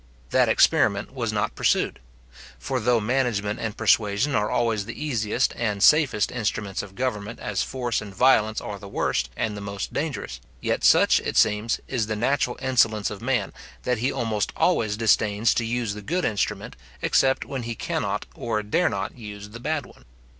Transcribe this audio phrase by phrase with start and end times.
[0.31, 1.99] That experiment was not pursued.
[2.57, 7.61] For though management and persuasion are always the easiest and safest instruments of government as
[7.61, 12.07] force and violence are the worst and the most dangerous; yet such, it seems, is
[12.07, 13.53] the natural insolence of man,
[13.83, 18.63] that he almost always disdains to use the good instrument, except when he cannot or
[18.63, 20.05] dare not use the bad one.